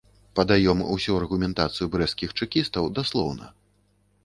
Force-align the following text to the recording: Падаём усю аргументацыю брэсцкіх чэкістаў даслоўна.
Падаём 0.37 0.79
усю 0.93 1.17
аргументацыю 1.19 1.87
брэсцкіх 1.97 2.35
чэкістаў 2.43 2.83
даслоўна. 2.99 3.53